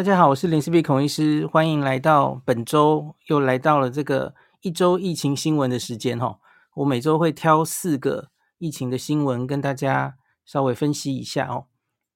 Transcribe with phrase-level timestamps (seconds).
[0.00, 6.38] 大家好，我是林氏璧孔医师，欢迎来到本周又来到了这个一周疫情新闻的时间哈。
[6.76, 10.16] 我每周会挑四个疫情的新闻跟大家
[10.46, 11.66] 稍微分析一下哦。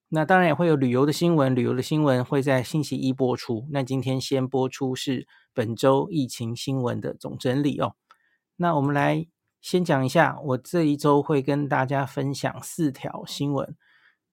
[0.08, 3.68] 那当然也会有旅游的新闻，旅游的新闻会在星期一播出。
[3.70, 7.96] 那今天先播出是本周疫情新闻的总整理哦。
[8.56, 9.26] 那我们来
[9.60, 13.76] 先讲一下，我这一周会跟大家分享四条新闻。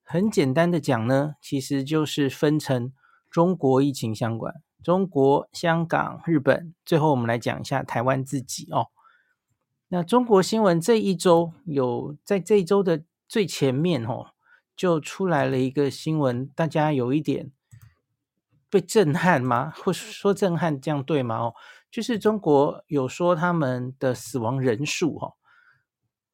[0.02, 2.94] 很简单的讲呢，其实就是分成。
[3.32, 4.54] 中国疫情相关，
[4.84, 8.88] 中国、香港、日本，最后我们来讲一下台湾自己哦。
[9.88, 14.32] 那中国新闻这一周有在这一周的最前面哦，
[14.76, 17.52] 就出来了一个新闻，大家有一点
[18.70, 19.74] 被震撼吗？
[19.78, 21.38] 或说震撼这样对吗？
[21.38, 21.54] 哦，
[21.90, 25.34] 就是中国有说他们的死亡人数哦，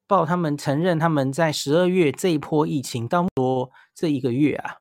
[0.08, 4.78] 报他们承认他们在十二月这一波疫情到说这一个月啊。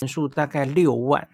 [0.00, 1.28] 人数大概六万，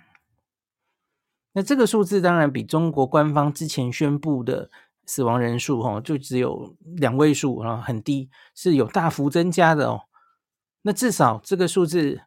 [1.52, 4.70] 那这个数字当然比中国官方之前宣布的
[5.06, 10.02] 死亡人数哦，就只有两位数啊，很低，是有大幅增加的哦。
[10.82, 12.20] 那至少这个数字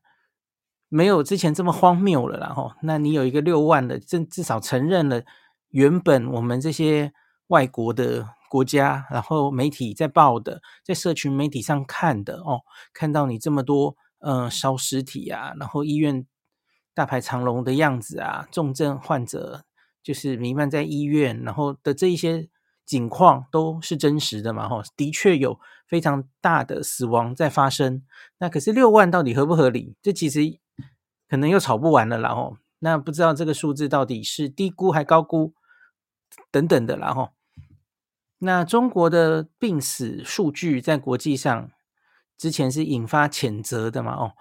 [0.89, 2.75] 没有之前这么荒谬了啦哈。
[2.81, 5.22] 那你有一个六万的，至至少承认了
[5.69, 7.13] 原本我们这些
[7.47, 12.61] 外国的国家，然后媒体在报的，在社群媒体上看的哦，
[12.94, 13.95] 看到你这么多。
[14.28, 16.26] 嗯，烧尸体啊，然后医院
[16.95, 19.66] 大排长龙的样子啊，重症患者
[20.02, 22.50] 就是弥漫在医院，然后的这一些
[22.84, 24.68] 景况都是真实的嘛？
[24.68, 28.03] 哈，的确有非常大的死亡在发生。
[28.40, 29.96] 那可是六万到底合不合理？
[30.02, 30.58] 这其实
[31.30, 35.53] 可能又吵不完了，然后那不知道这个数字到底是低估还高估
[36.50, 37.30] 等等的，然后
[38.40, 41.70] 那中国的病死数据在国际上。
[42.38, 44.14] 之前是引发谴责的嘛？
[44.14, 44.33] 哦，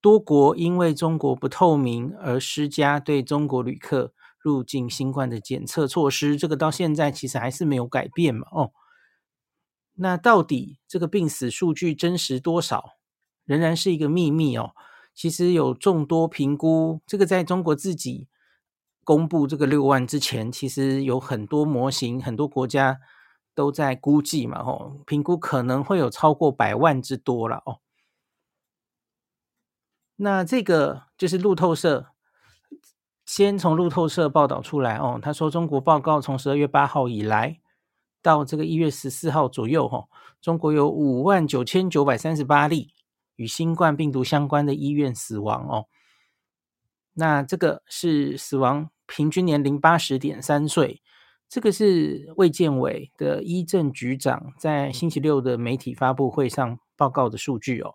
[0.00, 8.46] 多国因为中国不透明而施加对中国旅客入境新冠的检测措施，这个到现在其实还是没有改变嘛？
[8.52, 8.72] 哦，
[9.94, 12.96] 那到底这个病死数据真实多少，
[13.44, 14.72] 仍然是一个秘密哦。
[15.14, 18.28] 其实有众多评估，这个在中国自己
[19.02, 23.00] 公布这个六万之前，其实有很多模型，很多国家。
[23.58, 27.80] 都在估计嘛，吼，评估可能会有超过百万之多了哦。
[30.14, 32.06] 那这个就是路透社，
[33.26, 37.60] 先从路透社报道出来哦，他说中国报告从十二月八号以来
[38.22, 40.08] 到这个一月十四号左右，吼，
[40.40, 42.94] 中国有五万九千九百三十八例
[43.34, 45.86] 与新冠病毒相关的医院死亡哦。
[47.14, 51.02] 那这个是死亡平均年龄八十点三岁。
[51.48, 57.94] 这个是卫健委的医政局长在星期六的媒体发布会上报告的数据哦。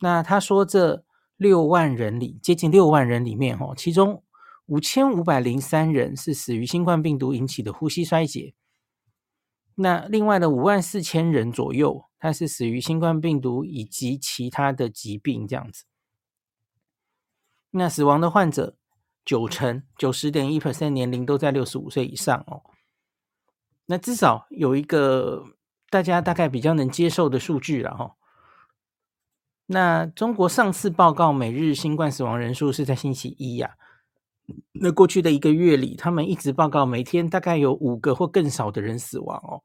[0.00, 1.02] 那他说，这
[1.36, 4.22] 六万人里，接近六万人里面，哦，其中
[4.66, 8.54] 五千五百零三人是死于新冠病毒引起的呼吸衰竭。
[9.76, 15.84] 那另外的五万四千人左右，他是死于新冠病毒以及其他的疾病这样子。
[17.70, 18.76] 那死亡的患者。
[19.30, 22.62] 九成九十点一 percent 年龄都在六十五岁以上哦，
[23.86, 25.44] 那至少有一个
[25.88, 28.16] 大家大概比较能接受的数据了哈。
[29.66, 33.76] 那中国上次报告每日新冠死亡人数是在星期一呀，
[34.72, 39.62] 那过去的一个月里，他们一直报告每天大概有五个或更少的人死亡哦。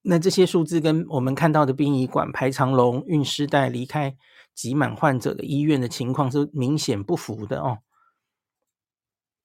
[0.00, 4.16] 那这些数字跟我们看到的殡仪馆排长龙、运尸袋离开
[4.54, 7.80] 挤满患者的医院的情况是明显不符的哦。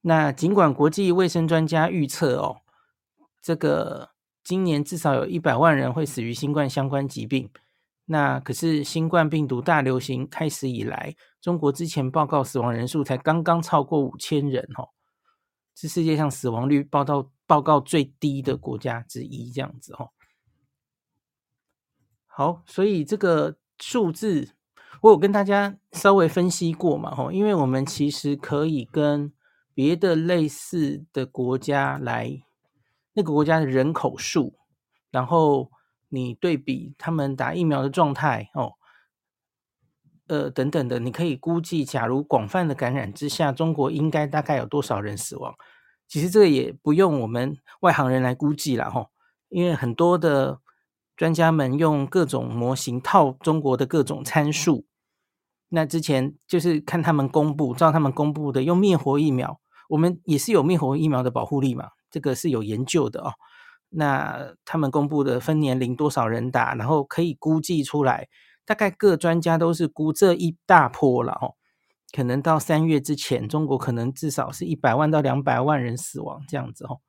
[0.01, 2.61] 那尽管国际卫生专家预测哦，
[3.41, 4.09] 这个
[4.43, 7.49] 今年至少有一百万人会死于新冠相关疾病，
[8.05, 14.89] 那可是新冠病毒大流行开始以来，中国之前报告死亡人数才刚刚超过五千人哦，
[15.75, 20.09] 是世界上死亡率报道报告最低的国家之一，这样子哦。
[22.25, 24.49] 好，所以这个数字
[25.01, 29.31] 我有跟大家稍微分析过嘛，吼，因为我们其实可以跟
[29.73, 32.43] 别的类似的国家来，
[33.13, 34.55] 那个国家的人口数，
[35.09, 35.71] 然后
[36.09, 38.73] 你对比他们打疫苗的状态哦，
[40.27, 45.55] 呃等等的，你可以估计，假如广泛的感染之下，中国应该大概有多少人死亡？
[46.07, 49.07] 其实这个也不用我们外行人来估计了哈，
[49.49, 50.59] 因为很多的
[51.15, 54.85] 专家们用各种模型套中国的各种参数。
[55.73, 59.59] 那之前就是看他们公布，照他们公布的用灭活疫苗。
[59.87, 63.33] 我们也是有灭活疫苗的保护力嘛，这个是有研究的哦。
[63.89, 68.27] 那他们公布的分年龄多少人打，然后可以估计出来，
[68.65, 71.55] 大概各专家都是估这一大波了哦，
[72.15, 76.99] 可能到三月之前，中国可能至少是一百万到两百万人死亡这样子哦。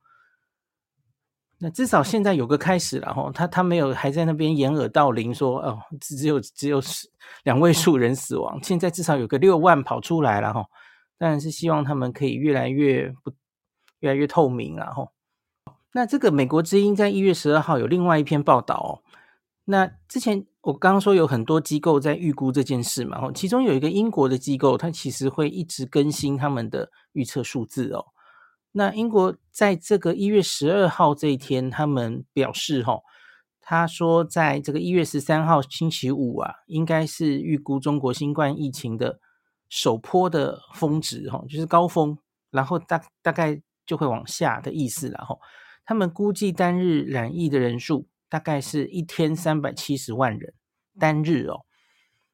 [1.65, 6.81] 那至少现在有个开始了哈，他他没有还在那边掩耳盗铃说哦，只有只有
[7.45, 10.65] 两位数人死亡，现在至少有个六万跑出来了哈。
[11.17, 13.31] 当然是希望他们可以越来越不
[14.01, 15.07] 越来越透明了哈。
[15.93, 18.91] 那这个美国之音在一月十二号有另外一篇报道哦。
[19.63, 28.07] 那之前我刚刚说有很多机构在预估这件事嘛，哦，其中有一个英国的机构，它其实会一直更新他们的预测数字哦。
[28.75, 32.99] 那英国在这个一月十二号这一天，他们表示哈，
[33.61, 39.19] 他说在这个一月十三号星期五啊，应该是预估中国新冠疫情的
[39.69, 42.17] 首波的峰值哈，就是高峰，
[42.49, 45.37] 然后大大概就会往下的意思了哈。
[45.85, 50.51] 他们估计单日染疫的人数大概是一天三百七十万人
[50.99, 51.65] 单日哦。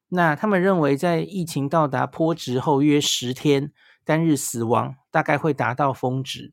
[0.08, 3.74] 那他们认为在疫情到达波值后约十天。
[4.10, 6.52] 单日死亡大概会达到峰值，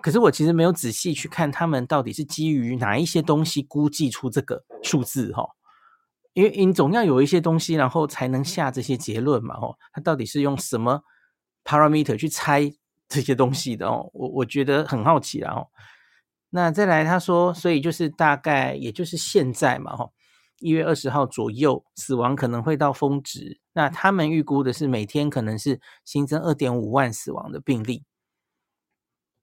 [0.00, 5.48] 可是我其实没有仔细去看他们到底是基于哪一些东西估计出这个数字哈，
[6.32, 11.02] 因为你总要有一些东西，然后才能下这些结论嘛哈，他到底是用什么
[11.64, 12.70] parameter 去猜
[13.08, 14.08] 这些东西的哦？
[14.12, 15.64] 我我觉得很好奇啊。
[16.50, 20.10] 那再来他说，所以就是大概也就是现在嘛哈。
[20.60, 23.58] 一月二十号左右，死亡可能会到峰值。
[23.72, 28.04] 那他们预估的是每天可能是新增二点五万死亡的病例。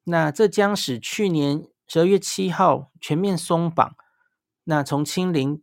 [0.03, 3.95] 那这将使去年十二月七号全面松绑，
[4.63, 5.62] 那从清零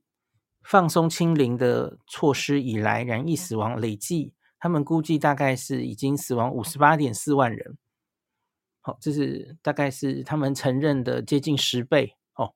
[0.62, 7.76] 放松清零的措施以来，染疫死亡累计，他们估计大概是已经死亡五十八点四万人。
[8.81, 12.16] 好，这是大概是他们承认的接近十倍。
[12.34, 12.55] 哦，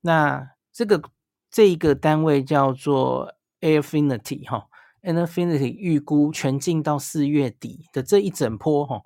[0.00, 1.02] 那这个。
[1.50, 4.66] 这一个单位叫做 Airfinity 哈
[5.04, 9.02] Infinity 预估全境到四月底的这一整波哈，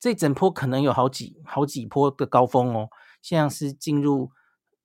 [0.00, 2.88] 这整波可能有好几好几波的高峰哦。
[3.20, 4.30] 现在是进入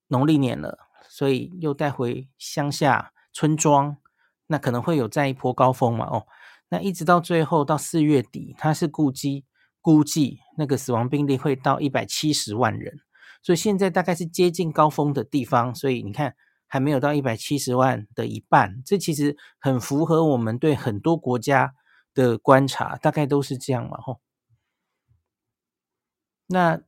[0.07, 0.77] 农历年了，
[1.07, 3.95] 所以又带回乡下村庄，
[4.47, 6.27] 那可能会有再一波高峰嘛哦。
[6.69, 9.45] 那一直到最后到四月底，它是估计
[9.79, 12.99] 估计那个死亡病例会到一百七十万人，
[13.41, 16.35] 所以现在大概是接近高峰的地方，所以你看。
[16.71, 21.73] 还没有到一百七十万的一半，这其实很符合我们对很多国家
[22.13, 24.21] 的观察，大概都是这样嘛，吼。
[26.47, 26.81] 那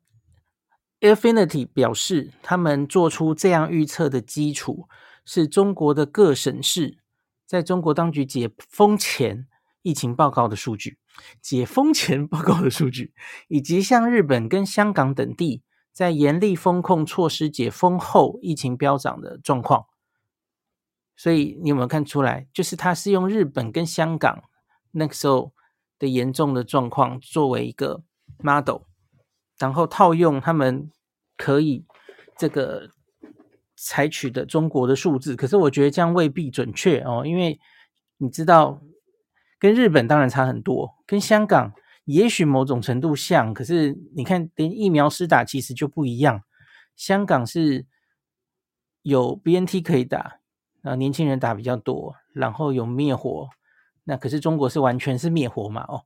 [1.02, 4.88] Airfinity 表示，他们做出这样预测的基础
[5.26, 7.00] 是中国的各省市
[7.46, 9.50] 在中国当局解封前
[9.82, 10.98] 疫情报告的数据，
[11.42, 13.14] 解封前报告的数据，
[13.50, 15.62] 以及像日本跟香港等地。
[15.94, 19.86] 在严厉封控措施解封后，疫情飙涨的状况，
[21.16, 22.48] 所以你有没有看出来？
[22.52, 24.44] 就是它是用日本跟香港
[24.92, 25.54] 那个时候
[26.00, 28.02] 的严重的状况作为一个
[28.40, 28.82] model，
[29.60, 30.90] 然后套用他们
[31.38, 31.86] 可以
[32.36, 32.90] 这个
[33.76, 35.36] 采取的中国的数字。
[35.36, 37.60] 可是我觉得这样未必准确哦，因为
[38.18, 38.82] 你知道，
[39.60, 41.74] 跟日本当然差很多，跟香港。
[42.06, 46.44] 也许某种程度像，可是你看，连疫苗施打其实就不一样。
[46.98, 47.86] 香港是
[49.04, 50.40] 有 BNT 可以打，
[50.82, 53.50] 啊，年轻人打比较多，然后有灭活。
[54.04, 55.86] 那可是中国是完全是灭活嘛？
[55.88, 56.04] 哦，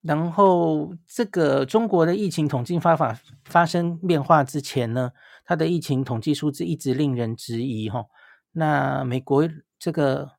[0.00, 5.12] 然后这个中国的疫情统计方法发生变化之前呢，
[5.44, 7.88] 它的疫情统计数字一直令人质疑。
[7.88, 8.06] 哈，
[8.50, 10.32] 那美国这个。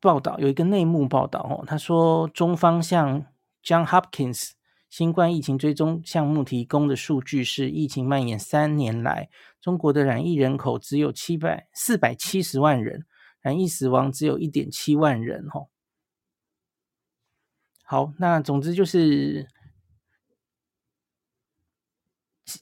[0.00, 3.24] 报道有一个内幕报道哦，他说中方向
[3.64, 4.50] John Hopkins
[4.88, 13.06] 新冠疫情追踪项目提供的数据是，疫情蔓延三年来，中国的染疫人口只有七百四百七十万人，
[13.40, 15.68] 染疫死亡只有一点七万人哦。
[17.84, 19.48] 好，那总之就是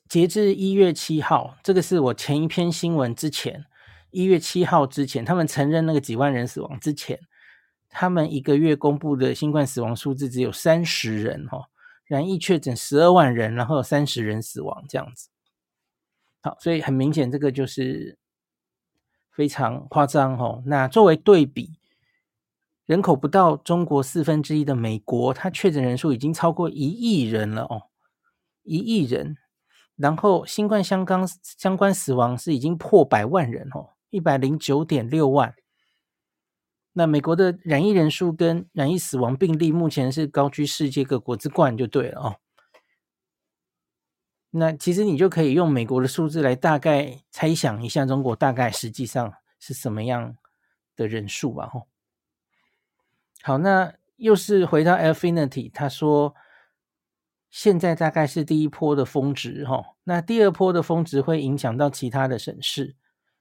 [0.09, 3.67] 截至一月七号，这个是我前一篇新闻之前。
[4.11, 7.19] 一月七号之前，他们承认那个几万人死亡之前，
[7.89, 11.69] 他们一个月公布的新冠死亡数字只有三十人哈，
[12.05, 15.29] 染疫确诊十二万人，然后有三十人死亡这样子。
[16.41, 18.19] 好，所以很明显这个就是
[19.31, 20.63] 非常夸张哦。
[20.67, 21.79] 那作为对比，
[22.87, 27.83] 人口不到中国四分之一的美国，它确诊人数已经超过一亿人了哦，
[28.63, 29.37] 一亿人，
[29.97, 33.91] 然后新冠相关相关死亡是已经破百万人哦。
[34.11, 35.55] 一百零九点六万，
[36.93, 42.37] 那美国的染疫人数跟染疫死亡病例目前是高居世界各国之冠，就对了哦。
[44.51, 50.37] 那其实你就可以用美国的数字来大概猜想一下，中国大概实际上是什么样
[50.97, 51.87] 的人数吧，吼。
[53.43, 56.35] 好，那又是回到 Affinity，他说
[57.49, 62.97] 现在大概是第一波的峰值，吼，那第二波的峰值会影响到其他的省市、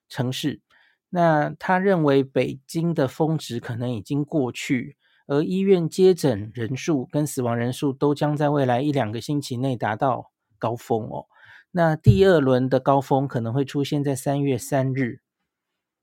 [0.09, 0.61] 城市。
[1.09, 4.97] 那他认为北京的峰值可能已经过去，
[5.27, 11.25] 而医院接诊人数跟死亡人数都将在未来一两个星期内达到高峰哦。
[11.71, 15.21] 那第二轮的高峰可能会出现在三月三日，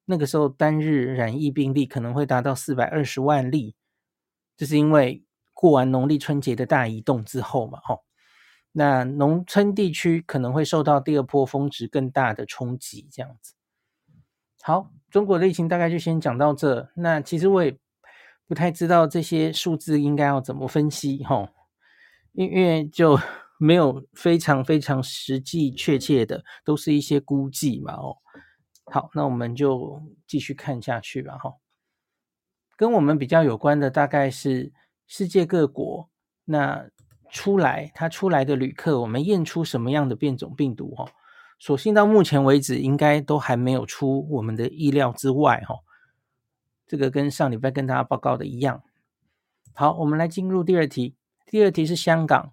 [0.04, 3.74] 那个时候单日染疫病例可能会达到四百二十万例，
[4.56, 8.04] 这是因为过完农历春节的大移动之后嘛，吼。
[8.72, 13.54] 那农村地区可能会受到第二波峰值更大的冲击，这样子。
[14.66, 16.90] 好，中国的疫情大概就先讲到这。
[16.96, 17.78] 那其实我也
[18.48, 21.50] 不太知道这些数字应该要怎么分析，吼，
[22.32, 23.16] 因为就
[23.60, 28.16] 没有非常非常实际确切的，都是一些估计嘛，哦。
[28.86, 31.54] 好，那我们就继续看下去吧，哈。
[32.76, 34.72] 跟我们比较有关的大概是
[35.06, 36.10] 世界各国，
[36.44, 36.90] 那
[37.30, 41.08] 出来它出来的旅客，我们验出什么样的变种病毒，吼。
[41.58, 45.76] 所幸到目前为止，应该都还没有出我们的意料之外，哈。
[46.86, 48.82] 这个跟上礼拜跟大家报告的一样。
[49.74, 51.16] 好，我们来进入第二题。
[51.46, 52.52] 第二题是香港，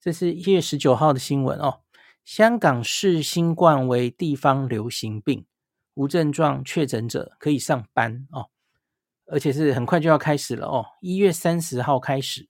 [0.00, 1.80] 这是一月十九号的新闻哦。
[2.24, 5.44] 香港视新冠为地方流行病，
[5.94, 8.48] 无症状确诊者可以上班哦，
[9.26, 10.86] 而且是很快就要开始了哦。
[11.00, 12.48] 一月三十号开始，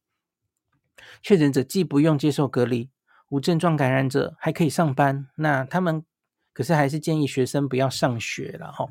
[1.23, 2.91] 确诊者既不用接受隔离。
[3.35, 6.05] 无症状感染者还可以上班，那他们
[6.53, 8.87] 可是还是建议学生不要上学了哈。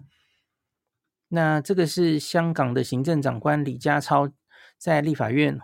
[1.29, 4.29] 那这个是香港的行政长官李家超
[4.77, 5.61] 在立法院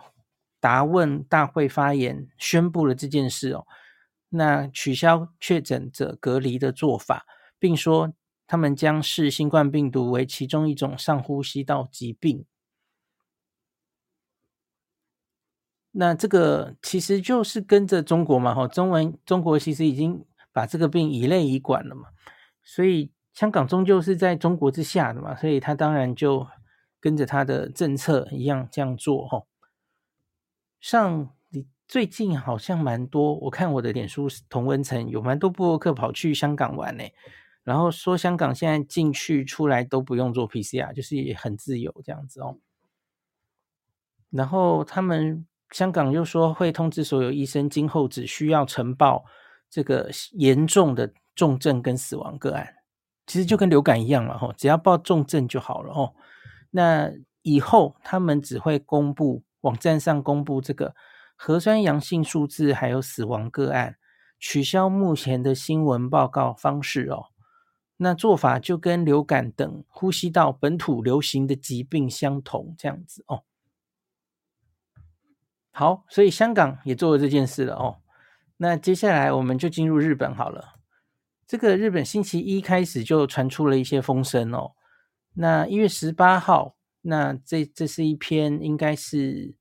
[0.60, 3.66] 答问大会发言宣布了这件事哦。
[4.30, 7.26] 那取消确诊者隔离的做法，
[7.58, 8.14] 并说
[8.46, 12.46] 他们将视新冠病毒为其中一种上呼吸道疾病。
[15.92, 22.10] 那这个其实就是跟着中国嘛，哈，中文中国其实已经把这个病以类以管了嘛，
[22.62, 26.46] 所以香港终究是在中国之下的嘛，所以他当然就
[27.00, 29.42] 跟着他的政策一样这样做，哈。
[30.80, 37.02] 像你最近好像蛮多，我看我的脸书同温层有蛮多部落客跑去香港玩呢，
[37.64, 42.58] 然后说香港现在进去出来都不用做 PCR，就是也很自由这样子哦，
[44.30, 45.44] 然后他们。
[45.70, 49.24] 香港又说会通知所有医生，今后只需要呈报
[49.68, 52.74] 这个严重的重症跟死亡个案，
[53.26, 56.14] 其实就跟流感一样了吼，只要报重症就好了哦。
[56.70, 57.10] 那
[57.42, 60.94] 以后他们只会公布网站上公布这个
[61.36, 63.96] 核酸阳性数字，还有死亡个案，
[64.38, 67.26] 取消目前的新闻报告方式哦。
[67.96, 73.44] 那做法就跟流感等呼吸道本土流行的疾病相同，这样子哦。
[75.72, 77.98] 好，所以香港也做了这件事了哦。
[78.56, 80.74] 那接下来我们就进入日本好了。
[81.46, 84.72] 这个日本星期一开始就传出了一些风声哦。
[85.34, 89.54] 那一月十八号，那这这是一篇应该是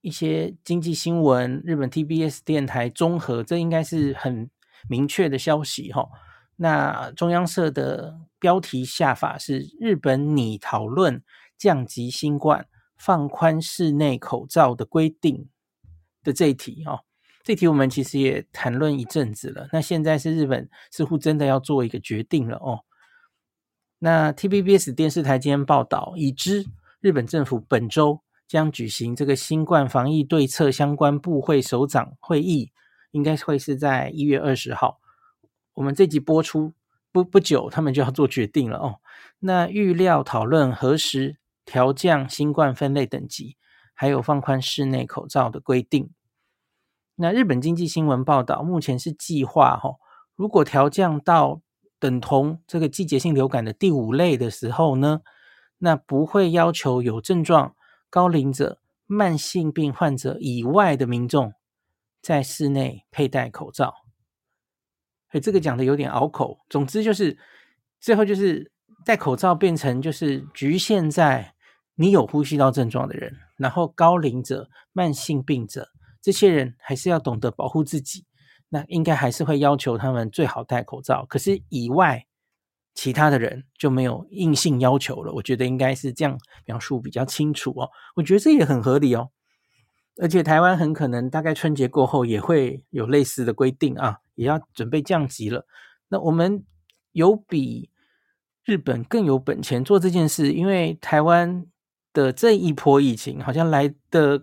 [0.00, 4.50] 一些经济新闻，日本 TBS 电台综合，这应该是很
[4.88, 6.08] 明确的消息哈、哦。
[6.56, 11.22] 那中央社的标题下法是日本拟讨论
[11.58, 12.66] 降级新冠。
[13.04, 15.48] 放宽室内口罩的规定
[16.22, 17.00] 的这一题哦，
[17.42, 19.68] 这题我们其实也谈论一阵子了。
[19.72, 22.84] 那现在是日本似乎真的要做一个决定了哦。
[23.98, 26.64] 那 T B B S 电视台今天报道，已知
[27.00, 32.70] 日本政府本周将举行这个新冠防疫对策相关部会首长会议，
[33.10, 35.00] 应该会是在一月二十号。
[35.74, 36.72] 我们这集播出
[37.10, 39.00] 不不久，他们就要做决定了哦。
[39.40, 43.56] 那预料讨论何时调降新冠分类等级，
[43.94, 46.10] 还有放宽室内口罩的规定。
[47.14, 49.96] 那日本经济新闻报道，目前是计划哈，
[50.34, 51.62] 如果调降到
[52.00, 55.20] 等同这个季节性流感的第五类的时候呢，
[55.78, 57.76] 那不会要求有症状、
[58.10, 61.52] 高龄者、慢性病患者以外的民众
[62.20, 63.94] 在室内佩戴口罩。
[65.32, 66.58] 诶，这个讲的有点拗口。
[66.68, 67.38] 总之就是
[68.00, 68.71] 最后就是。
[69.04, 71.54] 戴口罩变成就是局限在
[71.94, 75.88] 你有呼吸道症状的人，然后高龄者、慢性病者
[76.20, 78.24] 这些人还是要懂得保护自己。
[78.68, 81.26] 那应该还是会要求他们最好戴口罩。
[81.28, 82.26] 可是以外
[82.94, 85.32] 其他的人就没有硬性要求了。
[85.34, 87.90] 我觉得应该是这样描述比较清楚哦。
[88.16, 89.30] 我觉得这也很合理哦。
[90.20, 95.66] 而且台湾很可能大概春节过后也会有类似的规定啊，也要准备降级了。
[96.08, 96.64] 那我们
[97.12, 97.91] 有比。
[98.64, 101.66] 日本更有本钱做这件事，因为台湾
[102.12, 104.40] 的这一波疫情好像来的，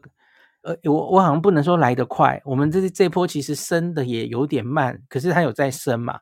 [0.61, 6.19] 呃，我我好像不能说来得快，我们这这波其实升的也有点慢，可是它有在升嘛，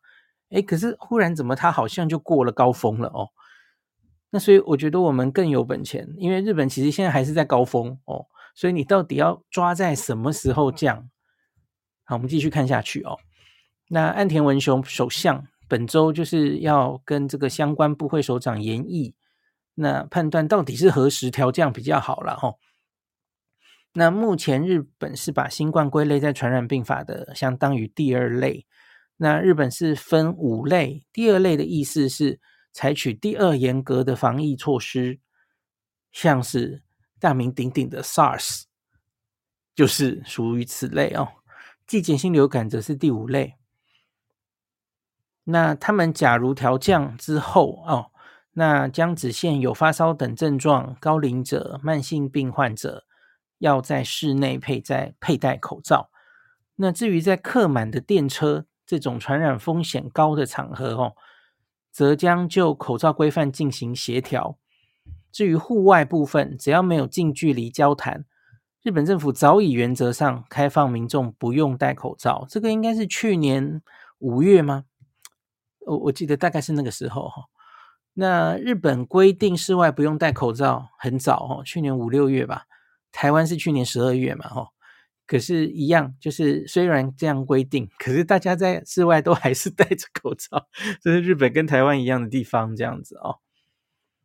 [0.49, 3.29] 诶，可是忽然怎么它好像就过了高峰了哦？
[4.29, 11.09] 那所以我觉得我们更有本钱，因为日本其实现在还是在高峰哦，所以你到底要抓在什么时候降？
[12.03, 13.17] 好，我们继续看下去哦。
[13.89, 15.47] 那岸田文雄首相。
[15.67, 19.15] 本周就是要跟这个相关部会首长研议，
[19.75, 22.59] 那判断到底是何时调降比较好了吼。
[23.93, 28.65] 那目前日本是把新冠归类在传染病法的相当于第二类，
[29.17, 32.39] 那日本是分五类，第二类的意思是
[32.71, 35.19] 采取第二严格的防疫措施，
[36.11, 36.83] 像是
[37.19, 38.63] 大名鼎鼎的 SARS，
[39.73, 41.27] 就是属于此类哦。
[41.87, 43.55] 季节性流感则是第五类。
[45.49, 48.11] 那他们假如调降之后哦，
[48.51, 53.05] 那将只限有发烧等症状、高龄者、慢性病患者
[53.59, 56.09] 要在室内佩戴佩戴口罩。
[56.75, 61.13] 那至于在客满的电车这种传染风险高的场合哦，
[61.91, 64.57] 则将就口罩规范进行协调。
[65.31, 68.25] 至于户外部分，只要没有近距离交谈，
[68.83, 72.45] 日本政府早已原则上开放民众不用戴口罩。
[72.49, 73.81] 这个应该是去年
[74.19, 74.83] 五月吗？
[75.87, 77.45] 我我记得大概是那个时候哈，
[78.13, 82.65] 那日本规定室外不用戴口罩很早哈，去年五六月吧，
[83.11, 84.67] 台湾是去年十二月嘛哈，
[85.25, 90.67] 可是，一样就是虽然这样规定，可是大家在室外都还是戴着口罩，
[91.01, 93.39] 这是日本跟台湾一样的地方这样子哦。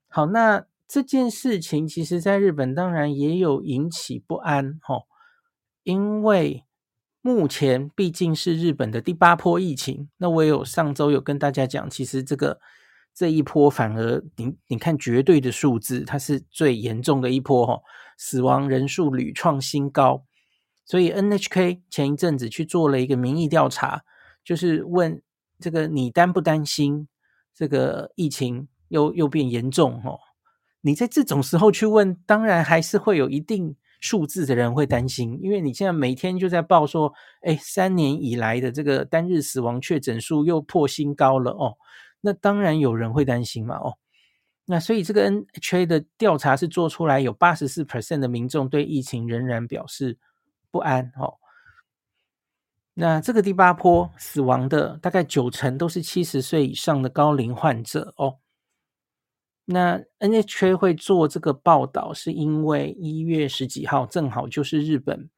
[0.09, 5.05] 好，那这件事情其实在日本当然也有引起不安哈，
[5.85, 6.65] 因为。
[7.25, 12.59] 目前毕竟是日本的第八波疫情，那我有上周有跟大家讲，其实这个
[13.15, 17.81] 这一波反而你你看绝对的数字，它是最严重的一波哈，
[18.19, 20.25] 死亡人数屡创新高。
[20.85, 24.03] 所以 NHK 前一阵子去做了一个民意调查，
[24.45, 25.23] 就是问
[25.61, 27.07] 这个你担不担心
[27.55, 30.19] 这个疫情又又变严重哦？
[30.81, 33.77] 你在这种时候去问，当然还是会有一定。
[34.03, 41.79] 数字的人会担心，因为你现在每天就在报说，哎，三年以来的这个单日死亡确诊数又破新高了哦，
[42.21, 43.97] 那当然有人会担心嘛哦，
[44.65, 50.19] 那所以这个 N H A 的调查是做出来，有八十四 percent 的民众对疫情仍然表示
[50.73, 51.39] 不安哦，
[52.95, 58.42] 那这个第八波死亡的大概九成都是七十岁以上的高龄患者哦。
[59.65, 65.31] 那 NHK 会做这个报道，是因为一月十几号正好就是日本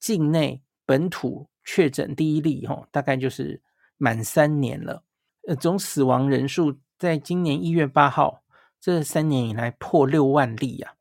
[0.00, 3.62] 境内本土确诊第一例，哈，大概就是
[3.96, 5.04] 满三年了。
[5.46, 8.42] 呃，总死亡人数在今年一月八号
[8.80, 10.94] 这三年以来破六万例啊，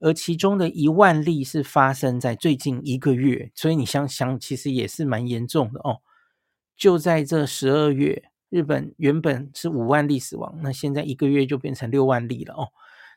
[0.00, 6.00] 而其中的一万例是发生在最近一个月，所以你想想，其实也是蛮严重的哦。
[6.76, 8.30] 就在这十二月。
[8.50, 12.68] 日本原本是五万例死亡，那现在一个月就变成六万例了哦。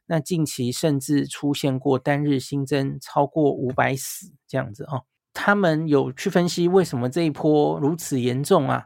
[0.06, 5.04] 那近期甚至出现过单日新增超过五百死这样子哦。
[5.34, 8.86] 他们有去分析为什么这一波如此严重啊？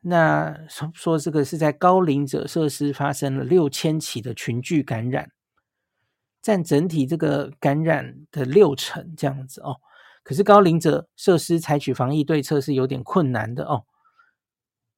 [0.00, 5.32] 那说说这个是在高龄者设施发生了六千起的群聚感染，
[6.40, 9.76] 占整体这个感染的六成这样子哦。
[10.22, 13.84] 可是高龄者设施采取防疫对策是有点困难的哦。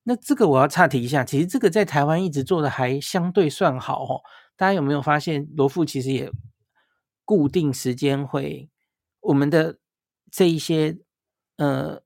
[0.02, 4.20] 那这个我要岔题一下，其实这个在台湾一直做的还相对算好哦。
[4.56, 6.30] 大家有没有发现，罗富其实也
[7.24, 8.68] 固定时间会
[9.20, 9.78] 我们的
[10.30, 10.98] 这一些
[11.56, 12.00] 呃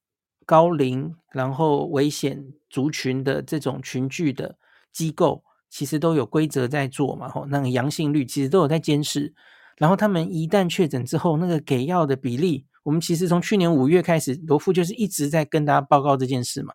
[0.44, 4.58] 高龄然后危险族群的这种群聚的
[4.92, 7.28] 机构，其实都有规则在做嘛。
[7.28, 9.32] 吼，那个阳性率其实都有在监视，
[9.78, 16.74] 然后他们一旦确诊之后，那个给药的比例，我们其实从去年五月开始，罗富就是一直在跟大家报告这件事嘛。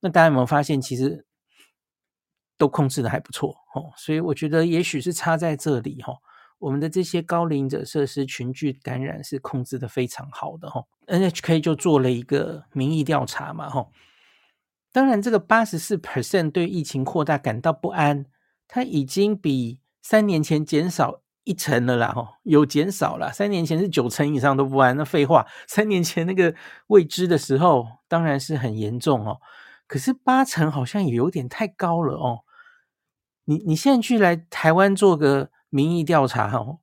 [0.00, 1.24] 那大家有没有发现，其实
[2.56, 6.14] 都控制的还不错哦，所以我觉得也许是差在这里哈，
[6.58, 10.84] 我们的这些高龄者设施群聚感染是控制的非常好的哈。
[11.06, 13.88] NHK 就做了一个民意调查嘛哈，
[14.92, 18.26] 当然这个八十四 percent 对疫情扩大感到不安，
[18.68, 26.54] 它已经比三年前减少一成了啦哈，有减少了，三年前是九成以上都不安，那废话，三年前那个
[26.88, 29.40] 未知的时候当然是很严重哦。
[29.90, 32.44] 可是八成好像也有点太高了哦。
[33.46, 36.78] 你你现在去来台湾做个民意调查哦，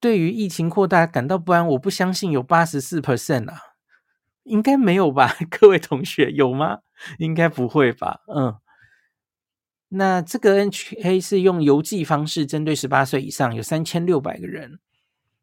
[0.00, 3.60] 对于疫情扩大感到不安，我不相信有八十四 percent 啊，
[4.42, 5.36] 应该没有吧？
[5.48, 6.80] 各位同学有吗？
[7.18, 8.22] 应该不会吧？
[8.26, 8.56] 嗯，
[9.90, 14.80] 那这个 NHK 是用邮寄方式针对十八岁以上有三千六百个人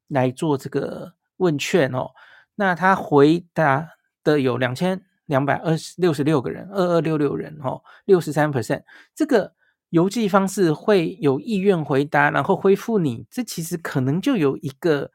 [0.10, 2.10] 来做这个问卷哦。
[2.56, 8.82] 那他回答的有两千两百二十六十六个人，二二六六人哦，六十三 percent。
[9.14, 9.54] 这个
[9.90, 15.12] 邮寄方式会有意愿回答，然后回复你，这其实可能就有一个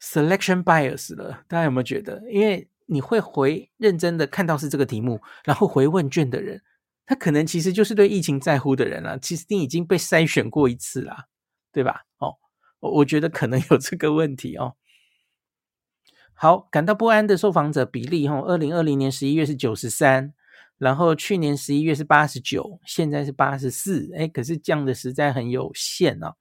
[0.00, 1.44] selection bias 了。
[1.46, 2.22] 大家有没有觉得？
[2.30, 6.62] 因为你会回认真的看到是这个题目，然后回问卷的人，
[7.04, 9.18] 他可能其实就是对疫情在乎的人了。
[9.18, 11.28] 其实你已经被筛选过一次了，
[11.70, 12.06] 对吧？
[12.16, 12.34] 哦，
[12.80, 14.74] 我觉得可能有这个问题哦。
[16.34, 20.34] 好，感到不安的受访者比例，哈，二零二零年十一月是九十三，
[20.76, 26.34] 然后去年十一月是八十九，现在是八十四，哎，可是降的实在很有限哦。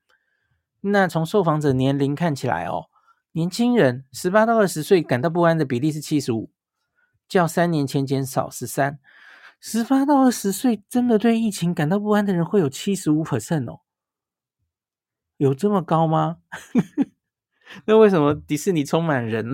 [0.82, 2.88] 那从受访者年龄看起来哦。
[3.36, 6.52] 年轻人十八到二十岁感到不安的比例是七十五，
[7.28, 9.00] 较三年前减少十三。
[9.60, 13.80] 十八到二十岁真的对疫情感到不安的人会有七十五 percent 哦，
[15.38, 16.38] 有这么高吗？
[17.86, 19.54] 那为什么迪士尼充满人？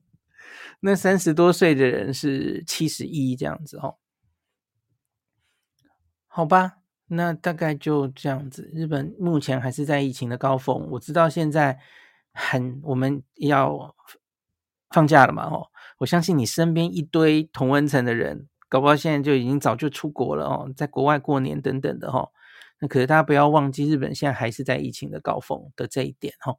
[0.80, 3.96] 那三十多岁的人是七十一这样子哦。
[6.26, 8.70] 好吧，那大概就这样子。
[8.72, 11.78] 日本目前还是在疫情的高峰，我知道现在。
[12.40, 13.96] 很，我们要
[14.90, 15.46] 放假了嘛？
[15.46, 15.66] 哦，
[15.98, 22.28] 我相信你身边一堆同温层的人，搞不好现在就已经早就出国了哦，在国外过年等等的哈。
[22.78, 26.54] 那可是大家不要忘记，日本现在还是在疫情的高峰的这一点哈。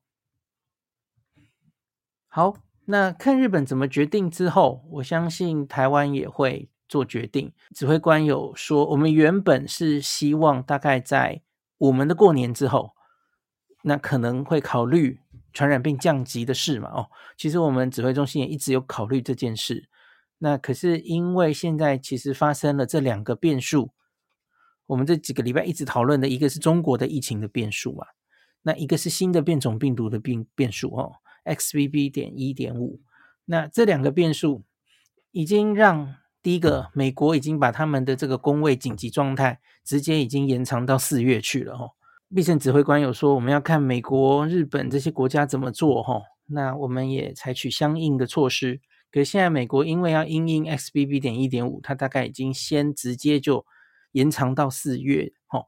[2.29, 7.51] 好，那看日本怎么决定之后，我相信台湾也会做决定。
[7.75, 11.41] 指挥官有说，我们原本是希望大概在
[11.77, 12.95] 我们的过年之后，
[13.83, 15.19] 那可能会考虑。
[15.51, 19.89] 传染病降级的事嘛，哦，其实我们指挥中心也一直有考虑这件事。
[20.37, 23.89] 那可是因为现在其实发生了这两个变数，
[24.85, 28.05] 我们这几个礼拜一直讨论的一个是中国的疫情的变数嘛，
[28.61, 31.15] 那一个是新的变种病毒的变变数哦
[31.49, 33.01] ，XBB 点一点五。
[33.45, 34.63] 那这两个变数
[35.31, 41.91] 已经让第一个美国已经把他们的这个工位紧急状态直接已经延长到四月去了哦。
[42.33, 48.79] 必胜指挥官有说，我们要看美国、日本这些国家怎么做，哈，那我们也采取相应的措施。
[49.11, 53.65] 可现在美国因为要因应 XBB 点一点五，它大概已经先直接就
[54.11, 55.63] 延长到四月，哈。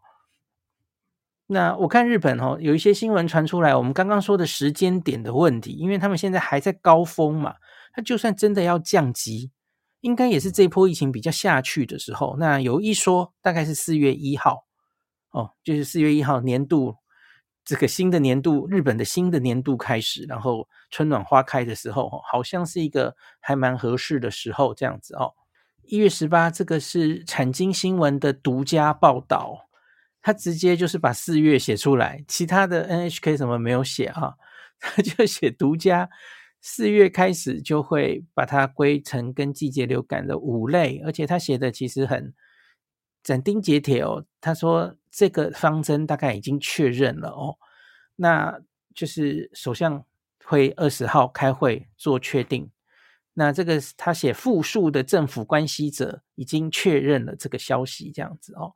[1.53, 7.55] 那我看日本，哦，有一些新闻传出来，我们刚刚说的时间点的问题，因为他们现在还在高峰嘛，
[7.93, 9.51] 它就算真的要降级，
[9.99, 12.37] 应该也是这波疫情比较下去的时候。
[12.39, 14.65] 那有一说，大概是四月一号。
[15.31, 16.95] 哦，就是四月一号年度，
[17.65, 25.33] 这个新的年度，日本的新的年度开始，然后春暖花开的时候，好像是一个还蛮合适的时候，这样子哦。
[25.83, 29.67] 一月十八，这个是产经新闻的独家报道，
[30.21, 34.33] 他直接就是把四月写出来，其他的 NHK 什么没有写啊，
[34.79, 36.09] 他就写独家，
[36.61, 42.33] 四月开始就会把它归成跟季节流感的五类，而且他写的其实很。
[43.23, 47.55] 斩钉截铁哦，他说这个方针大概已经确认了哦，
[48.15, 48.59] 那
[48.95, 50.03] 就是首相
[50.43, 52.71] 会二十号开会做确定。
[53.35, 58.73] 那这个他写复数的政府关系者已经确认了这个消息，这样子哦。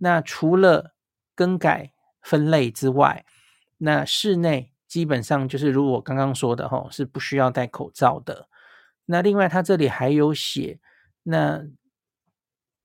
[0.00, 0.94] 那除了
[1.34, 3.24] 更改分类之外，
[3.78, 8.48] 那室内基本上就是如我刚刚说的哈，是不需要戴口罩的。
[9.06, 10.80] 那另外他这里还有写
[11.22, 11.64] 那。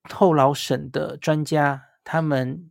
[0.08, 2.70] 后老省的专家他们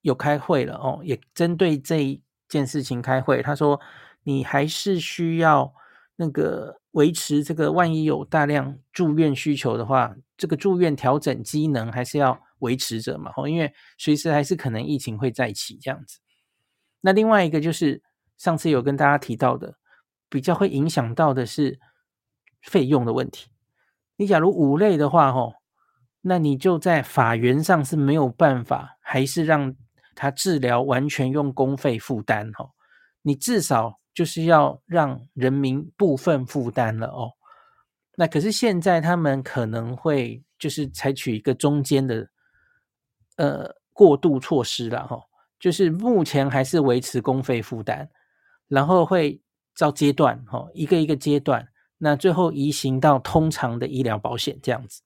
[0.00, 3.42] 有开会了哦，也针对这一件事情开会。
[3.42, 3.78] 他说
[4.24, 5.74] ：“你还是需要
[6.16, 13.30] 那个维持这个，万一有大量住院需求的话，这个住院调整机能还是要维持着嘛。
[13.36, 16.18] 哦，因为随时还是可能疫情会再起这样子。
[17.00, 18.02] 那另外一个就是
[18.36, 19.76] 上次有跟大家提到的，
[20.28, 21.78] 比较会影响到的是
[22.62, 23.50] 费用的问题。
[24.16, 25.54] 你假如五类的话，哦。”
[26.24, 29.74] 那你就在法源上是没有办法，还是让
[30.14, 32.70] 他治疗完全用公费负担哦？
[33.22, 37.32] 你至少就是要让人民部分负担了哦。
[38.14, 42.28] 那可是现在他们可能会就是采取一个中间的
[43.42, 45.20] 呃过渡措施了哈，
[45.58, 48.08] 就是目前还是维持公费负担，
[48.68, 49.42] 然后会
[49.74, 51.66] 照阶段哈，一个一个阶段，
[51.98, 55.02] 那最后移行到通常的医疗保险这样子。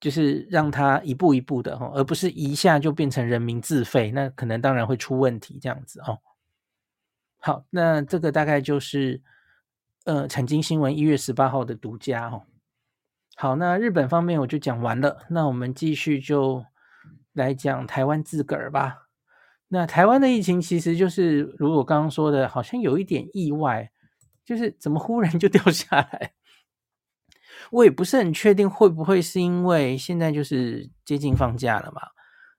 [0.00, 6.18] 就是让他一步一步的哈，而不是一下就变成人民自费，那可能当然会出问题这样子哦。
[7.36, 9.20] 好，那这个大概就是
[10.04, 12.44] 呃产经新闻一月十八号的独家哦。
[13.36, 16.64] 好，那日本方面我就讲完了，那我们继续就
[17.32, 19.08] 来讲台湾自个儿吧。
[19.68, 23.90] 那台湾的疫情其实就是如我刚刚说的，好像有一点意外，
[24.44, 26.32] 就是怎么忽然就 掉下来。
[27.70, 32.02] 我也不是很确定会不会是因为现在就是接近放假了嘛，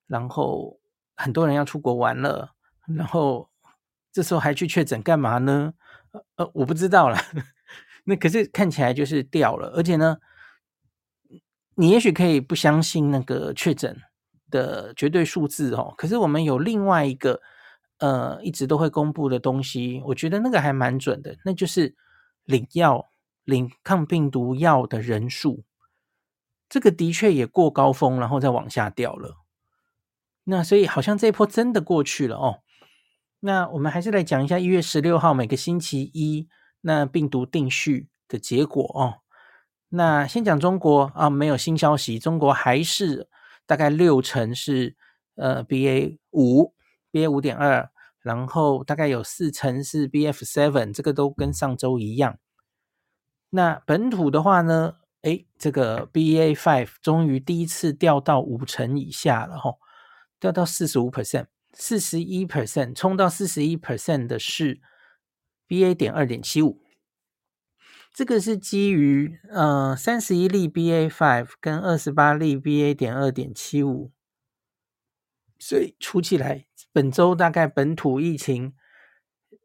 [0.07, 0.79] 然后
[1.15, 2.55] 很多人要出国玩了，
[2.87, 3.49] 然后
[4.11, 5.73] 这时候还去确诊干嘛呢？
[6.35, 7.21] 呃，我不知道啦。
[8.05, 10.17] 那可是看起来就是掉了，而且呢。
[11.75, 13.97] 你也许可以不相信那个确诊
[14.51, 17.41] 的绝对数字哦，可是我们有另外一个
[17.97, 21.95] 呃一直都会公布的东西，我觉得那个还蛮准的，那就是
[22.43, 23.09] 领药
[23.43, 25.63] 领抗病毒药的人数，
[26.69, 29.37] 这个的确也过高峰，然后再往下掉了。
[30.43, 32.59] 那所以好像这一波真的过去了哦。
[33.39, 36.47] 那我们还是来讲一下一月十六号每个星期一
[36.81, 39.21] 那病毒定序的结果哦。
[39.89, 42.17] 那先讲中国啊，没有新消息。
[42.17, 43.27] 中国还是
[43.71, 44.97] 大概六成是
[45.35, 46.73] 呃 BA 五
[47.09, 52.37] ，BA 五点二，然后大概有四成是 BF seven，这个都跟上周一样。
[53.51, 59.79] 那本土的话呢，诶，这个 BA five 终于第一次掉到五成以下了吼，
[60.37, 64.81] 掉到四十五 percent，四十一 percent，冲到四十一 percent 的是
[65.69, 66.83] BA 点二点七五。
[68.13, 74.11] 这个是基于呃三十一例 BA five 跟二十八例 BA 点二点七五，
[75.57, 78.73] 所以除起来，本周大概本土疫情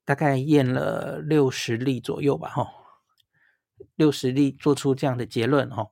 [0.05, 2.69] 大概验了六十例左右吧，哈，
[3.97, 5.89] 六十例做出这样的结论，哈。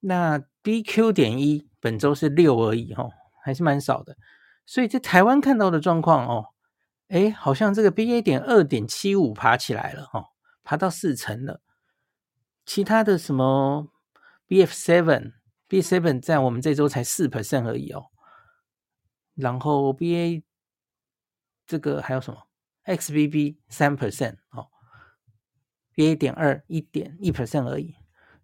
[0.00, 3.10] 那 BQ 点一本周是六而已，哈，
[3.44, 4.16] 还是蛮少的。
[4.64, 6.46] 所以在台湾看到的状况，哦，
[7.08, 10.30] 诶，好像这个 BA 点二点七五爬起来了，哈。
[10.66, 11.62] 爬到四成了，
[12.64, 13.92] 其他的什么
[14.48, 15.34] BF Seven
[15.68, 18.06] B seven 在我们这周才四 percent 而已哦。
[19.36, 20.42] 然后 BA
[21.68, 22.48] 这个还有什么
[22.84, 24.66] XBB 三 percent 哦
[25.94, 27.94] ，BA 点二一点一 percent 而已。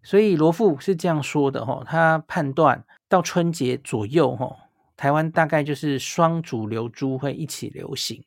[0.01, 4.57] 所以罗富是这样说的哈、哦，他判断到春节左右哈、哦，
[4.95, 8.25] 台湾大概就是双主流猪会一起流行。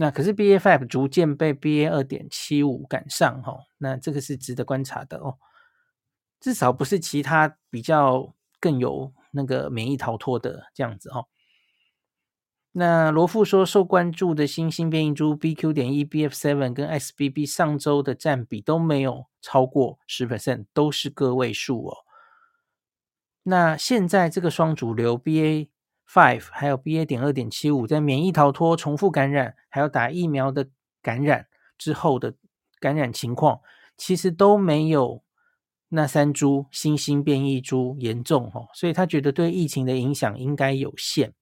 [0.00, 5.38] 那可是 BA five 逐渐被 BA 二点七五赶上哈，那这个是值得观察的哦。
[6.38, 11.26] 至少不是其他比较更有那个免疫逃脱的这样子哦。
[12.70, 21.96] 那罗富说，受关注的新兴变异株 BQ 点一 BF seven 跟 XBB 上周的占比都没有超过十 percent，都是个位数哦。
[23.42, 25.70] 那现在这个双主流 BA
[26.10, 30.68] Five 还有 BA 点二点七五，在免疫逃脱、重复感染，还有打疫苗的
[31.02, 32.34] 感染之后的
[32.80, 33.60] 感染情况，
[33.96, 35.22] 其实都没有
[35.90, 41.34] 那三株新兴变异株严重哦，所以他觉得对疫情的影响应该有限。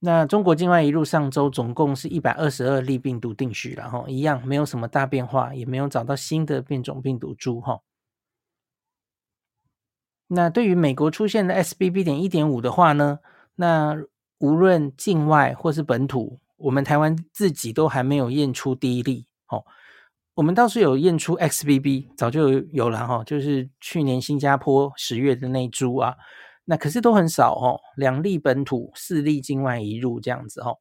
[0.00, 7.80] 那中国境外一路上周总共是一百二十二例病毒定序，然后一样没有什么大变化，也没有找到新的变种病毒株哈。
[10.28, 13.18] 那对于美国出现的 SBB 点一点五的话呢，
[13.54, 13.96] 那
[14.38, 19.26] 无论境外或是本土，我们台湾自己都还没有验出第一例。
[19.48, 19.64] 哦，
[20.34, 26.14] 我们倒是有验出 XBB，早就有了哈，就是去年新加坡十月的那株啊。
[26.66, 30.76] 那可是都很少哦，两例本土，四例境外移入这样子哦。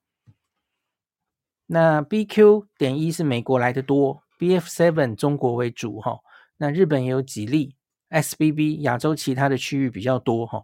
[1.67, 6.19] 那 BQ 点一是美国来的多，BF seven 中国为主哈。
[6.57, 7.76] 那日本也有几例。
[8.09, 10.63] SBB 亚洲其他的区域比较多哈，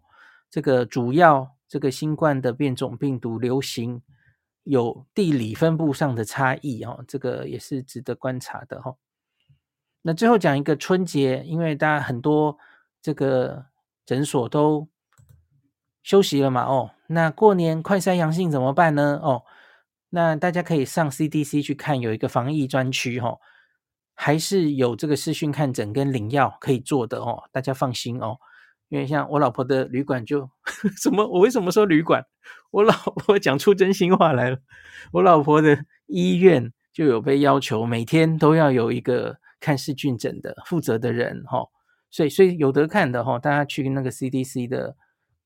[0.49, 4.01] 这个主要这个新冠的变种病毒流行
[4.63, 8.95] 有地理分布上的差异哦，这个也是值得观察的哈。
[10.03, 12.57] 那最后讲一个春节，因为大家很多
[13.01, 13.65] 这个
[14.05, 14.87] 诊所都
[16.01, 19.19] 休息了嘛哦，那过年快筛阳性怎么办呢？
[19.21, 19.43] 哦，
[20.09, 23.39] 那大家可以上 CDC 去看，有一个防疫专区哈。
[24.15, 28.37] 还是有这个视讯看诊跟领药可以做的哦，大家放心哦。
[28.89, 30.47] 因为像我老婆的旅馆就
[31.01, 32.23] 什么，我为什么说旅馆？
[32.69, 34.59] 我老婆讲出真心话来了。
[35.13, 41.65] 我老婆的医院就有被要求每天都要有一个看视讯诊的负责的人哈，
[42.11, 44.95] 所以所以有得看的哈，大家去那个 CDC 的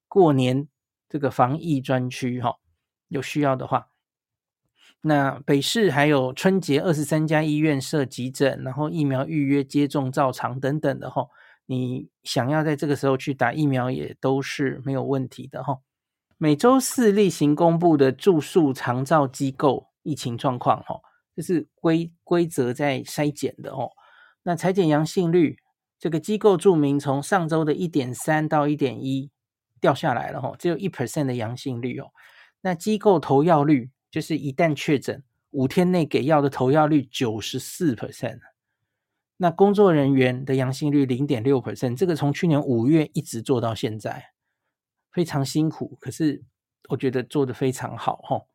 [0.09, 0.67] 过年
[1.07, 2.55] 这个防疫专区哈，
[3.07, 3.87] 有需要的话。
[5.07, 11.25] 那北市还有春节二十三家医院设急诊，然后疫苗预约接种照常等等的哈，
[11.65, 15.79] 你想要在这个时候去打疫苗也都是没有问题的哈。
[16.37, 20.99] 每周四例行公布的住宿长照机构疫情状况哈，
[21.35, 23.89] 这是规规则在筛检的哦。
[24.43, 25.57] 那采检阳性率，
[25.97, 29.31] 这个机构注明从上周的一点三到一点一
[29.79, 32.11] 掉下来了，哈，只有一 percent 的阳性率哦。
[32.61, 38.39] 那机构投药率，就是一旦确诊，五天内给药的投药率九十四 percent。
[39.37, 44.31] 那工作人员的阳性率零点六 percent，这个从去年五月一直做到现在，
[45.11, 46.43] 非常辛苦，可是
[46.89, 48.47] 我觉得做得非常好，哦。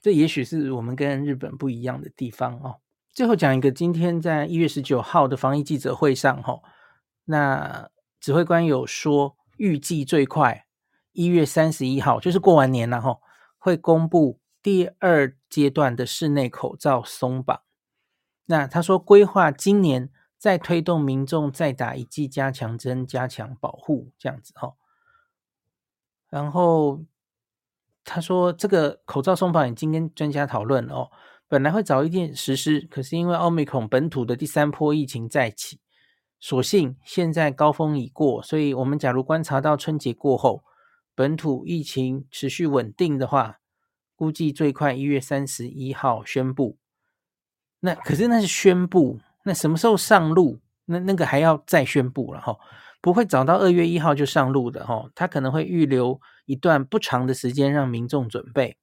[0.00, 2.80] 这也许是我们跟日本不一样的地方哦。
[3.12, 6.62] 最后讲一个，今天在一月十九号的防疫记者会上，吼，
[7.24, 10.66] 那指挥官有说，预计最快
[11.12, 13.20] 一月三十一号，就是过完年了，吼，
[13.58, 17.62] 会公布第二阶段的室内口罩松绑。
[18.46, 24.74] 那他说，规划今年再推动民众再打一剂加强针，加强保护，这样子，哦。
[26.28, 27.04] 然后。
[28.02, 31.10] 他说：“这个口罩松绑已经跟专家讨论了哦，
[31.46, 35.78] 本来会早一点实施，可是因为奥密克戎本土的第三波疫情再起，
[36.40, 40.64] 所幸现在高峰已过，所以我们假如观察到春节过后
[41.14, 43.59] 本土疫情持续稳定的话，
[44.20, 46.76] 估计最快一月三十一号宣布。
[47.80, 50.60] 那可是那是宣布，那什么时候上路？
[50.84, 52.58] 那那个还要再宣布了哈。”
[53.00, 58.76] 不会早到二月一号就上路的哈，他可能会预留一段不长的时间让民众准备。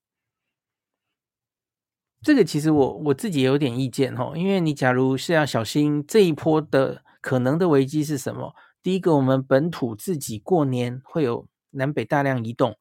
[2.23, 8.56] 这个其实我我自己也有点意见哈，因为你假如是要小心这一波的可能的危机是什么？
[8.82, 12.71] 第一个，我们本土自己过年会有南北大量移动；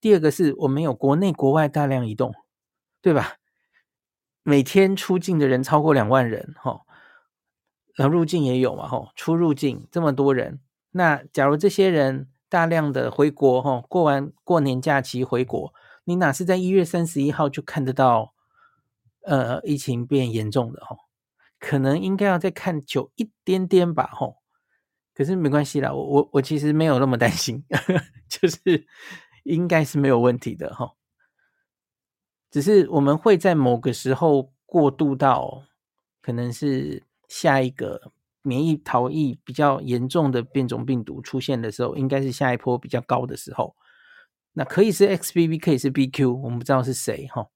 [0.00, 2.34] 第二个是我们有国内国外大量移动，
[3.02, 3.34] 对吧？
[4.42, 6.80] 每天出境的人超过两万人哈，
[8.08, 10.60] 入境也有嘛哈，出入境这么多人。
[10.92, 18.32] 那假如这些人大量的回国，哈，过完过年假期回国，你哪是在一月三十一号就看得到，
[19.26, 20.96] 呃，疫情变严重的哈？
[21.58, 24.34] 可能应该要再看久一点点吧，哈。
[25.12, 27.64] 可是没关系啦，我我我其实没有那么担心，
[28.30, 28.86] 就是
[29.48, 30.92] 应该是没有问题的哈。
[32.50, 35.64] 只是我们会在某个时候过渡到，
[36.22, 38.12] 可能是下一个。
[38.42, 43.76] 免疫逃逸比较严重的变种病毒出现的时候，应该是下一波比较高的时候。
[44.54, 47.48] 那可以是 XBB，可以是 BQ，我们不知道是谁哈。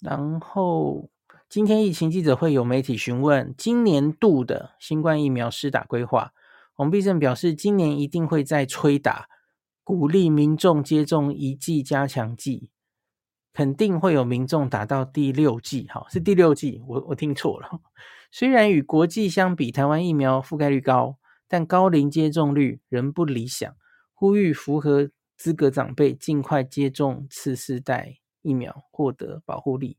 [0.00, 1.08] 然后
[1.48, 6.32] 今天疫情记者会有媒体询问今年度的新冠疫苗施打规划，
[6.76, 9.28] 王必胜表示，今年一定会再催打，
[9.88, 12.70] 鼓励民众接种一剂加强剂，
[13.54, 17.80] 肯定会有民众打到第六剂，哈，是第六剂，我我听错了。
[18.30, 21.16] 虽然与国际相比，台湾疫苗覆盖率高，
[21.48, 23.74] 但高龄接种率仍不理想。
[24.12, 29.96] 呼吁符合资格长辈尽快接种次世代疫苗，获得保护力。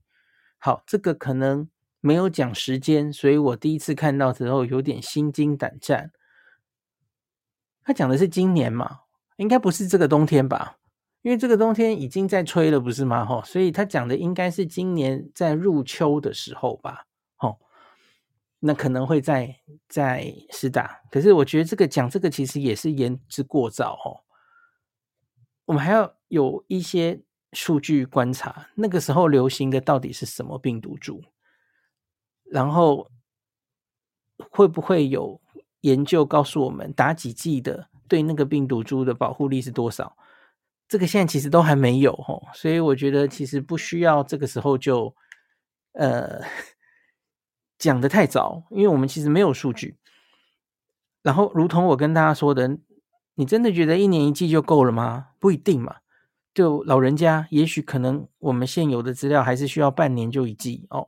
[0.59, 1.67] 好，这个可能
[1.99, 6.11] 没有讲时间，所以我第一次看到之后有点心惊胆战。
[7.81, 8.99] 他讲的是今年嘛，
[9.39, 10.77] 应该不是这个冬天吧？
[11.21, 13.25] 因为这个冬天已经在吹了，不是吗？
[13.25, 17.05] 哈，所以他讲的应该是今年在入秋的时候吧？
[18.61, 19.55] 那可能会在
[19.87, 24.19] 在施打，可是我觉得这个讲这个其实也是言之过早哦。
[25.63, 27.21] 我们还要有一些
[27.53, 31.21] 数据观察，那个时候流行的到底是什么病毒株，
[32.43, 33.09] 然后
[34.51, 35.39] 会不会有
[35.79, 40.17] 研究告诉我们打几剂的对那个病毒株的保护力是多少？
[40.89, 45.15] 这个现在其实都还没有哦，所以我觉得其实不需要这个时候就
[45.93, 46.41] 呃。
[47.81, 49.97] 讲得太早，因为我们其实没有数据。
[51.21, 52.77] 然后，如同我跟大家说的，
[53.35, 55.29] 你真的觉得一年一剂就够了吗？
[55.39, 55.95] 不一定嘛。
[56.53, 61.07] 就老人家，也许可能我们现有的资料还是需要半年就一剂哦。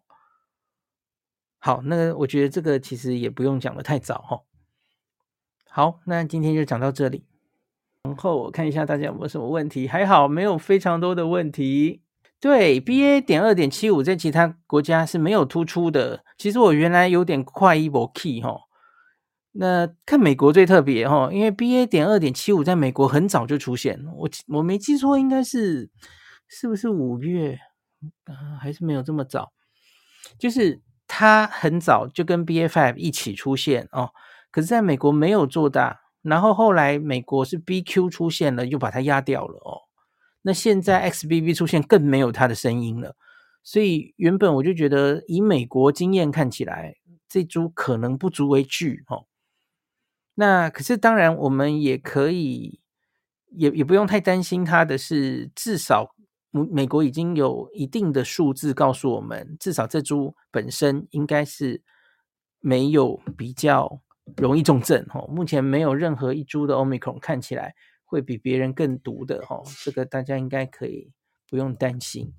[1.58, 4.48] 好，那我觉得这个其实也不用讲得太早哦。
[5.73, 7.23] 好，那今天就讲到这里。
[8.03, 12.01] 然后我看一下大家有没有什么问题，还好没有非常多的问题。
[12.41, 13.21] 对，BA.
[13.21, 16.25] 点二点七五在其他国家是没有突出的。
[16.38, 18.60] 其实我原来有点快一波 key 哈，
[19.53, 21.86] 那看美国最特别哈，因为 BA.
[21.86, 25.89] 点二点七五在美国很早就出现，我我没记错应该是
[26.49, 27.57] 是不是五月
[28.26, 28.59] 啊？
[28.59, 29.53] 还是没有这么早？
[30.38, 34.09] 就是它很早就跟 BA five 一起出现哦，
[34.52, 39.82] 可是在美国没有做大，然后后来美国是 BQ 出现了，又把它压掉了哦。
[40.43, 43.16] 那现在 XBB 出现更没有它的声音了，
[43.64, 46.95] 所以原本我就觉得以美国经验看起来，
[47.30, 49.26] 这株可能不足为惧哦。
[50.36, 52.80] 那可是当然我们也可以，
[53.52, 56.16] 也也不用太担心它的是，至少
[56.52, 61.84] 美国已经有一定的数字告诉我们，至少这株本身应该是
[62.60, 64.02] 没有比较
[64.38, 65.28] 容易重症哦。
[65.28, 71.11] 目前没有任何一株的 Omicron 看起来会比别人更毒的哦，这个大家应该可以
[71.49, 72.34] 不用担心。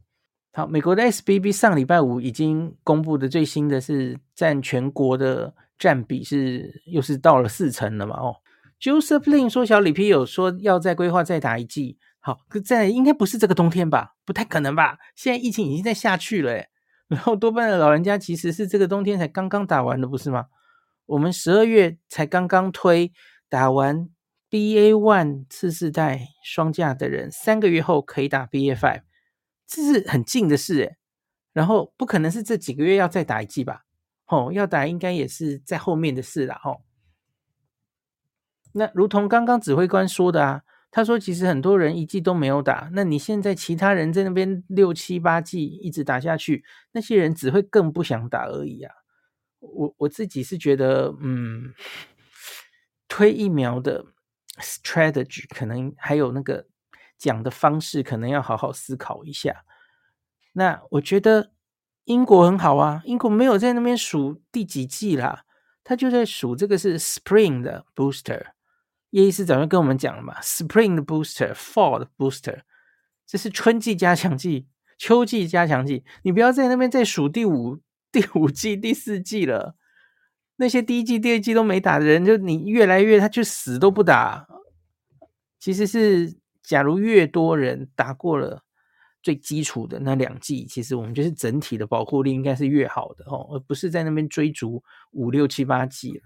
[0.55, 8.17] 好，美国的 SBB 上礼拜五已经公布的最新的是占全国的占比是又是到了四成了嘛？
[8.21, 8.37] 哦
[8.79, 14.15] ，Joseph Lin 说小李皮有说要再规划再打一剂，好，在应该不是这个冬天吧？
[14.27, 14.99] 不太可能吧？
[15.17, 16.69] 现在疫情已经在下去了诶，
[17.09, 20.49] 然后多半的老人家其实是这个冬天才刚刚打完的，不是吗？
[21.13, 23.13] 我们十二月才刚刚推
[23.51, 24.09] 打完
[24.49, 29.03] BA one 次世代双价的人，三个月后可以打 BA five。
[29.67, 30.97] 这是很近的事诶，
[31.53, 33.83] 然后不可能是这几个月要再打一剂吧？
[34.27, 36.81] 哦，要打应该也是在后面的事了哦。
[38.73, 48.95] 那如同刚刚指挥官说的啊，他说其实很多人一剂都没有打，那你现在其他人在那边六七八剂一直打下去，那些人只会更不想打而已啊。
[49.63, 51.73] 我我自己是觉得，嗯，
[53.09, 54.05] 推疫苗的
[54.61, 56.67] strategy 可能还有那个。
[57.19, 59.65] 讲的方式可能要好好思考一下。
[60.55, 61.53] 那我觉得
[62.03, 65.45] 英国很好啊，英国没有在那边数第几季啦，
[65.85, 68.47] 他就在数这个是 Spring 的 booster。
[69.11, 72.63] 叶医师早就跟我们讲了嘛，Spring 的 booster，Fall 的 booster，
[73.25, 74.67] 这是春季加强剂、
[74.99, 76.05] 秋季加强剂。
[76.25, 77.79] 你不要在那边再数第五、
[78.13, 79.75] 第五季、第四季了。
[80.57, 84.47] 那些第一季、第二季都没打的人，就你越来越，他就死都不打。
[85.59, 86.41] 其实是。
[86.65, 88.63] 假如越多人打过了
[89.21, 96.23] 最基础的那两季，其实我们就是整体的保护力应该是越好的哦，而不是在那边追逐五六七八季了。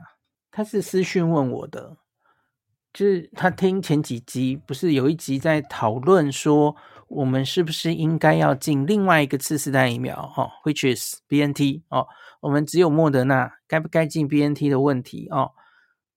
[0.50, 1.96] 他是私讯问我的，
[2.92, 6.76] 就是他听前几集不是有一集在讨论说，
[7.08, 12.08] 我们是不是应该要进另外一个次世代疫苗哦，which is BNT 哦，
[12.40, 15.52] 我们只有莫德纳，该不该进 BNT 的问题哦。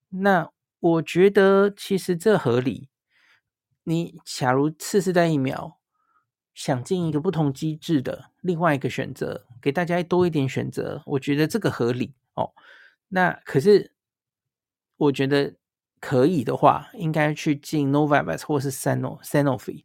[0.08, 2.88] 那我觉得其实这合理。
[3.84, 5.78] 你假如次世代疫苗
[6.54, 12.52] 想进一个不同机制的另外一个选择，给大家多一点选择，我觉得这个合理哦。
[13.08, 13.92] 那可是
[14.96, 15.54] 我觉得
[15.98, 19.84] 可以的话，应该去进 Novavax 或是 Sanofi。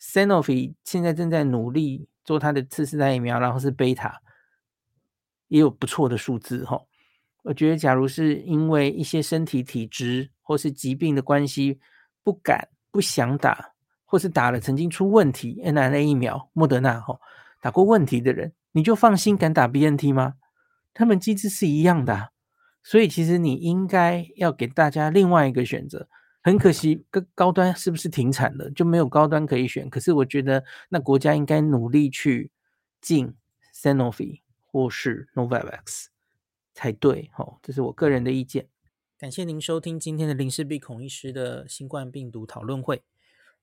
[0.00, 4.14] Sanofi 现在正在努力做它的次世代疫苗，然后是 Beta，
[5.48, 6.86] 也有不错的数字哈、哦。
[7.42, 11.78] 我觉得假如是因为一些身体体质或是疾病的关系，
[12.22, 12.68] 不敢。
[12.92, 13.74] 不想打，
[14.04, 17.20] 或是打了曾经出问题，mRNA 疫苗，莫德纳吼
[17.60, 20.34] 打过问题的人，你就放心敢打 BNT 吗？
[20.92, 22.32] 他们机制是一样的，
[22.82, 26.08] 所以其实你应该要给大家另外一个选择。
[26.42, 29.90] 很可惜，高高端是不是停产了，就没有高端可以选？
[29.90, 32.50] 可是我觉得那国家应该努力去
[33.00, 33.34] 进
[33.74, 36.06] Sanofi 或是 Novavax
[36.72, 37.30] 才对。
[37.34, 38.68] 吼，这是我个人的意见。
[39.18, 43.02] 感谢您收听今天的林氏璧孔医师的新冠病毒讨论会。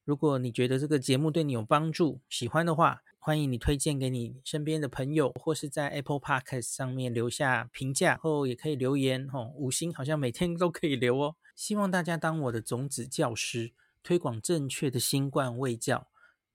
[0.05, 11.35] 如果你觉得这个节目对你有帮助，喜欢的话，欢迎你推荐给你身边的朋友，或是在 Apple Podcast 上面留下评价，后也可以留言哦，五星好像每天都可以留哦。
[11.57, 16.07] 希望大家当我的种子教师，推广正确的新冠卫教，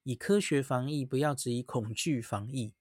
[0.03, 2.73] 以科学防疫，不要只以恐惧防疫。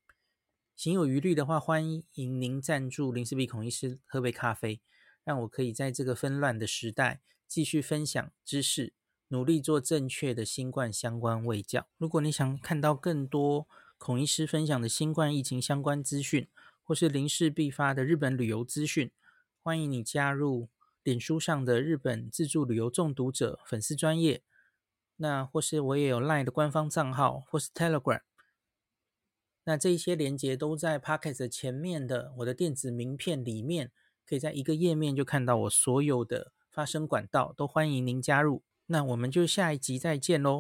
[0.77, 4.81] 行有余力的话，欢迎您赞助林氏璧孔医师喝杯咖啡。
[5.25, 8.93] 让我可以在这个纷乱的时代继续分享知识，
[9.29, 11.89] 努力做正确的新冠相关卫教。
[11.99, 13.66] 如果你想看到更多
[13.99, 16.47] 孔医师分享的新冠疫情相关资讯，
[16.85, 19.11] 或是林氏必发的日本旅游资讯，
[19.61, 20.68] 欢迎你加入
[21.03, 24.42] 脸书上的日本自助旅游中毒者粉丝专业。
[25.16, 28.20] 那或是我也有 LINE 的官方账号，或是 Telegram。
[29.64, 33.90] 那这一些连接都在 pocket 前面的我的电子名片里面。
[34.24, 38.62] 可以在一个页面就看到我所有的发声管道，都欢迎您加入。
[38.86, 40.50] 那我们就下一集再见喽。